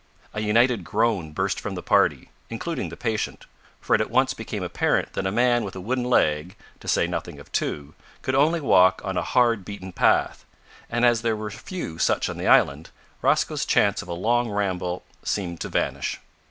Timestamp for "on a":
9.05-9.21